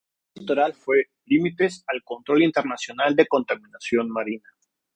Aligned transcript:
Su 0.01 0.33
tesis 0.33 0.33
doctoral 0.39 0.73
fue 0.73 0.97
"Límites 1.27 1.83
al 1.85 2.01
control 2.03 2.41
internacional 2.41 3.15
de 3.15 3.27
contaminación 3.27 4.09
marina". 4.09 4.49